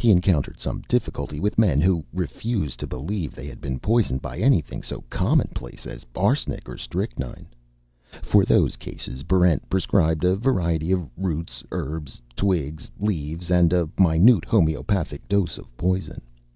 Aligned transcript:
He 0.00 0.10
encountered 0.10 0.58
some 0.58 0.80
difficulty 0.88 1.38
with 1.38 1.56
men 1.56 1.80
who 1.80 2.02
refused 2.12 2.80
to 2.80 2.86
believe 2.88 3.32
they 3.32 3.46
had 3.46 3.60
been 3.60 3.78
poisoned 3.78 4.20
by 4.20 4.38
anything 4.38 4.82
so 4.82 5.04
commonplace 5.08 5.86
as 5.86 6.04
arsenic 6.16 6.68
or 6.68 6.76
strychnine. 6.76 7.46
For 8.24 8.44
those 8.44 8.74
cases, 8.74 9.22
Barrent 9.22 9.70
prescribed 9.70 10.24
a 10.24 10.34
variety 10.34 10.90
of 10.90 11.08
roots, 11.16 11.62
herbs, 11.70 12.20
twigs, 12.34 12.90
leaves, 12.98 13.52
and 13.52 13.72
a 13.72 13.88
minute 13.96 14.44
homeopathic 14.46 15.28
dose 15.28 15.56
of 15.58 15.76
poison. 15.76 16.22